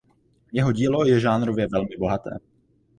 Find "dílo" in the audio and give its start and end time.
0.71-1.05